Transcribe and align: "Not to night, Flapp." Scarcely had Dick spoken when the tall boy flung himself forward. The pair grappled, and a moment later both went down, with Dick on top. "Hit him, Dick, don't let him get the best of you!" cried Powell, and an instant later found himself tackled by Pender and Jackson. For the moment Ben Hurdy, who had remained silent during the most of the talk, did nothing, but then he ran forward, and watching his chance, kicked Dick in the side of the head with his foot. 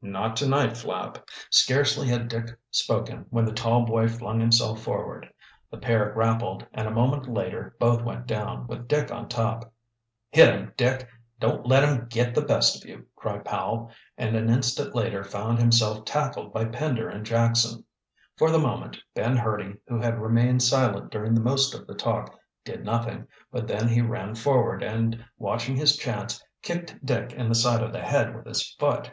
"Not 0.00 0.36
to 0.36 0.48
night, 0.48 0.76
Flapp." 0.76 1.28
Scarcely 1.50 2.06
had 2.06 2.28
Dick 2.28 2.56
spoken 2.70 3.26
when 3.30 3.44
the 3.44 3.52
tall 3.52 3.84
boy 3.84 4.06
flung 4.06 4.38
himself 4.38 4.80
forward. 4.80 5.28
The 5.72 5.76
pair 5.78 6.12
grappled, 6.12 6.64
and 6.72 6.86
a 6.86 6.90
moment 6.92 7.26
later 7.28 7.74
both 7.80 8.00
went 8.00 8.28
down, 8.28 8.68
with 8.68 8.86
Dick 8.86 9.10
on 9.10 9.28
top. 9.28 9.72
"Hit 10.30 10.54
him, 10.54 10.72
Dick, 10.76 11.08
don't 11.40 11.66
let 11.66 11.82
him 11.82 12.06
get 12.08 12.32
the 12.32 12.44
best 12.46 12.76
of 12.76 12.88
you!" 12.88 13.06
cried 13.16 13.44
Powell, 13.44 13.90
and 14.16 14.36
an 14.36 14.48
instant 14.50 14.94
later 14.94 15.24
found 15.24 15.58
himself 15.58 16.04
tackled 16.04 16.52
by 16.52 16.66
Pender 16.66 17.08
and 17.08 17.26
Jackson. 17.26 17.82
For 18.36 18.52
the 18.52 18.60
moment 18.60 18.98
Ben 19.16 19.36
Hurdy, 19.36 19.78
who 19.88 19.98
had 20.00 20.20
remained 20.22 20.62
silent 20.62 21.10
during 21.10 21.34
the 21.34 21.40
most 21.40 21.74
of 21.74 21.88
the 21.88 21.94
talk, 21.96 22.38
did 22.64 22.84
nothing, 22.84 23.26
but 23.50 23.66
then 23.66 23.88
he 23.88 24.00
ran 24.00 24.36
forward, 24.36 24.80
and 24.84 25.24
watching 25.38 25.74
his 25.74 25.96
chance, 25.96 26.40
kicked 26.62 27.04
Dick 27.04 27.32
in 27.32 27.48
the 27.48 27.56
side 27.56 27.82
of 27.82 27.92
the 27.92 28.02
head 28.04 28.36
with 28.36 28.46
his 28.46 28.72
foot. 28.78 29.12